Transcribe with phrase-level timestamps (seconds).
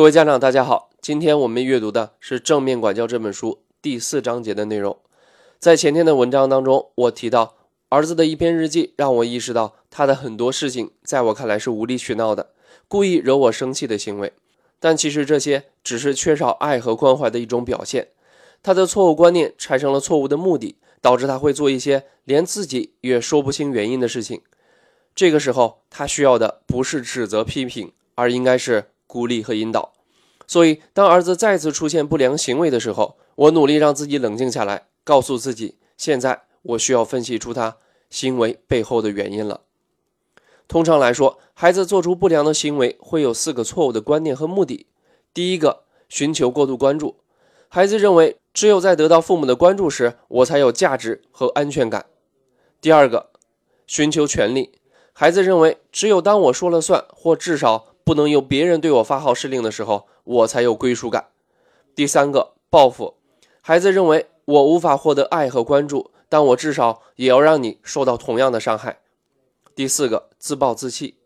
[0.00, 4.98] 各位家长，大家好，今天我们阅读的是《正面管教》这本书第四章节的内容。
[5.58, 7.56] 在前天的文章当中，我提到
[7.90, 12.48] 儿子的一篇日记，让我意识到他的很多事情在我看来是无理取闹的，
[12.88, 14.32] 故意惹我生气的行为。
[14.78, 18.08] 但其实这些只是缺少爱和关怀的一种表现。
[18.62, 24.40] 他的错误观念产生了错误的目的，导致他会做一些连自己也说不清原因的事情。
[25.14, 28.86] 这个时候，他需要的不是指责批评，而应该是。
[29.10, 29.92] 鼓励和引导，
[30.46, 37.76] 所以当儿子再次出现不良行为的时候，我努力让自己冷静下来，告诉自己，现在我需要分析出他
[38.08, 39.62] 行为背后的原因了。
[40.68, 44.86] 通常来说，孩子做出不良的行为会有四个错误的观念和目的。
[45.34, 47.16] 第一个，寻求过度关注，
[47.66, 52.06] 孩子认为只有在得到父母的关注时，我才有价值和安全感。
[52.80, 53.30] 第二个，
[53.88, 54.78] 寻求权利，
[55.12, 57.88] 孩子认为只有当我说了算，或至少。
[58.10, 61.28] 不能由别人对我发号施令的时候，我才有归属感。
[61.94, 63.14] 第三个，报复。
[63.60, 68.98] 孩子认为我无法获得爱和关注，但我至少也要让你受到同样的伤害。
[69.76, 71.18] 第四个，自暴自弃。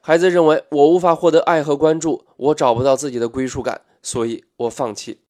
[0.00, 5.20] 孩子认为我无法获得爱和关注，我找不到自己的归属感，所以我放弃。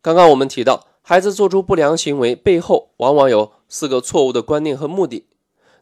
[0.00, 5.26] 刚刚我们提到，孩子做出不良行为背后往往有四个错误的观念和目的。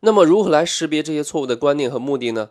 [0.01, 2.49] 那么，如何来识别这些错误的观念和目的呢？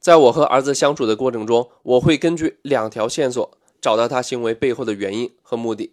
[0.00, 3.50] 在我和儿子相处的过程中，我会根据两条线索
[3.82, 5.92] 找到他行为背后的原因和目的。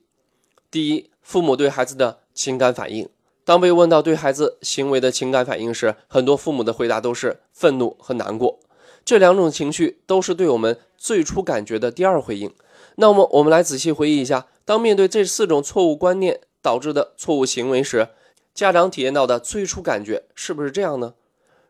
[0.71, 3.09] 第一，父母对孩子的情感反应。
[3.43, 8.59] 当被问到对孩子行为的情感反应时，很多父母的回答都是愤怒和难过。
[9.03, 12.53] 这两种情绪都是对我们最初感觉的第二回应。
[12.95, 18.07] 那么，我们来仔细回忆一下，当面对这四种错误观念导致的错误行为时，
[18.53, 21.13] 家长体验到的最初感觉是不是这样呢？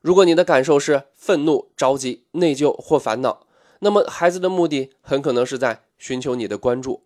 [0.08, 3.46] 如果你的感受是愤怒、着急、内疚或烦恼，
[3.80, 7.04] 那么孩子的目的很可能是在寻求你的关注。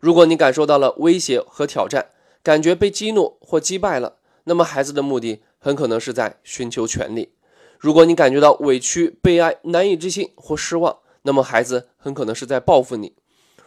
[0.00, 2.10] 如果你感受到了威胁和挑战，
[2.42, 7.30] 感觉被激怒或击败了，那么孩子的目的很可能是在寻求权利。
[7.78, 13.14] 如果你感觉到委屈、悲哀、难以置信或失望，那么孩子很可能是在报复你。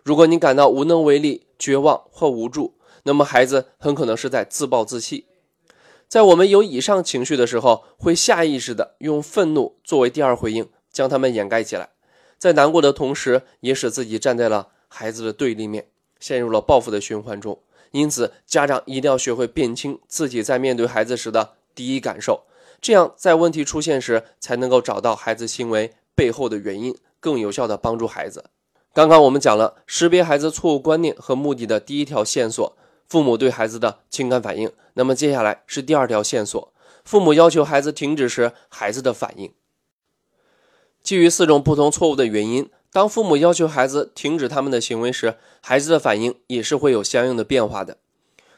[0.03, 5.27] 如果你感到无能为力、绝望或无助，那么孩子很可能是在自暴自弃。
[6.09, 11.89] 在我们有以上情绪的时候，会下意识的用愤怒作为第二回应，将他们掩盖起来，
[12.39, 15.85] 在难过的同时，也使自己站在了孩子的对立面，
[16.19, 17.59] 陷入了报复的循环中。
[17.91, 22.41] 因此，家长一定要学会辨清自己在面对孩子时的第一感受，
[22.81, 28.45] 这样在问题出现时，才能够找到孩子行为背后的原因，更有效的帮助孩子。
[28.93, 32.75] 刚刚我们讲了识别孩子错误观念和目的的第一条线索。
[33.09, 36.71] 父母对孩子的情感反应，那么接下来是第二条线索：
[37.03, 39.51] 父母要求孩子停止时，孩子的反应。
[41.01, 47.97] 基于四种不同错误的原因，当父母要求孩子停止他们的行为时，孩子的反应也是会有相应的变化的。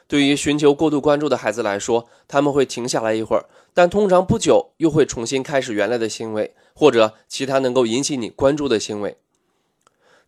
[0.06, 9.16] 对于寻求过度关注的孩子来说，他们会停下来一会儿，但通常不久又会重新开始原来的行为，或者其他能够引起你关注的行为。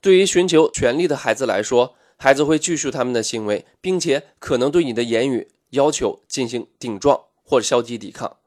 [0.00, 8.38] 对于寻求权利的孩子来说，孩子会继续他们的行为，并且可能对你的言语要求进行顶撞或消极抵抗。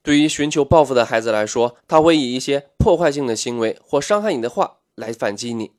[0.00, 5.72] 对于寻求报复的孩子来说，他会以一些破坏性的行为或伤害你的话来反击你。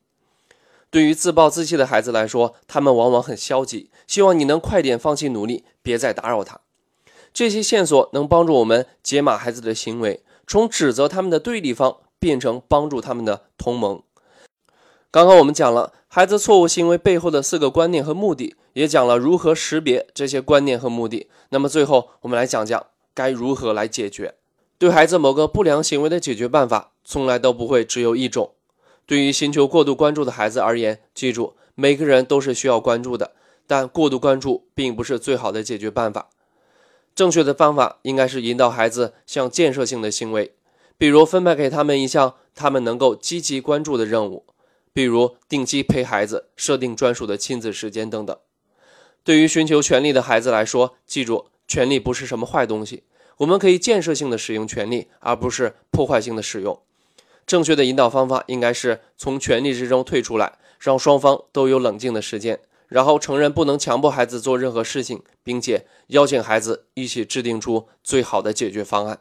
[0.90, 6.60] 对于自暴自弃的孩子来说，他们往往很消极，希望你能快点放弃努力，别再打扰他。
[7.32, 14.02] 这些线索能帮助我们解码孩子的行为，从指责他们的对立方变成帮助他们的同盟。
[15.14, 21.28] 刚刚我们讲了孩子错误行为背后的四个观念和目的，也讲了如何识别这些观念和目的。
[21.50, 24.34] 那么最后，我们来讲讲该如何来解决。
[24.76, 28.54] 对孩子某个不良行为的解决办法，从来都不会只有一种。
[29.06, 33.30] 对于寻求过度关注的孩子而言，记住，每个人都是需要关注的，
[33.68, 36.28] 但过度关注并不是最好的解决办法。
[37.14, 40.54] 正确的方法应该是引导孩子向建设性的行为，
[40.98, 44.42] 比如分派给他们一项他们能够积极关注的任务。
[44.94, 48.38] 比如定期陪孩子，设定专属的亲子时间等等。
[49.24, 53.02] 对于寻求权利的孩子来说，记住，权利不是什么坏东西，
[53.38, 56.80] 我们可以建设性的使用权利，而不是破坏性的使用。
[57.44, 69.18] 正确的引导方法应该是从权利之中退出来，让双方都有冷静的时间，然后承认不能强迫孩子做任何事情，并且邀请孩子一起制定出最好的解决方案。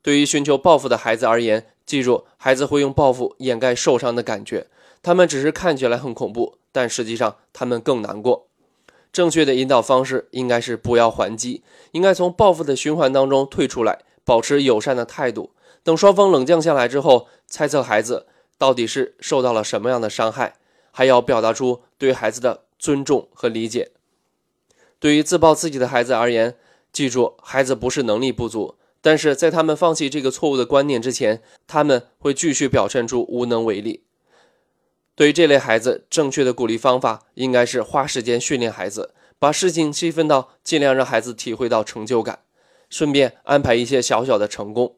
[0.00, 4.68] 对于寻求报复的孩子而言，记住，孩子会用报复掩盖受伤的感觉。
[5.02, 8.46] 他们只是看起来很恐怖，但实际上他们更难过。
[9.12, 15.50] 正确的引导方式应该是不要还击，应该从报复的循环当中退出来，保持友善的态度。
[15.82, 18.26] 等双方冷静下来之后，猜测孩子
[18.56, 20.54] 到底是受到了什么样的伤害，
[20.92, 23.90] 还要表达出对孩子的尊重和理解。
[25.00, 26.54] 对于自暴自弃的孩子而言，
[26.92, 34.04] 记住，孩子不是能力不足，但是在他们放弃这个错误的观念之前，他们会继续表现出无能为力。
[35.14, 42.40] 对于这类孩子，正确的鼓励方法应该是花时间训练孩子，把事情细分到尽量让孩子体会到成就感，
[42.88, 44.96] 顺便安排一些小小的成功。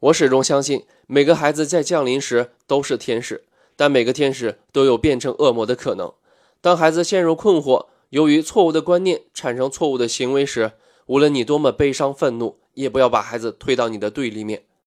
[0.00, 3.44] 我始终相信，每个孩子在降临时都是天使，
[3.76, 6.12] 但每个天使都有变成恶魔的可能。
[6.60, 10.72] 当孩子陷入困惑，由于错误的观念产生错误的行为时，
[11.06, 14.64] 无论你多么悲伤愤怒，也不要把孩子推到你的对立面，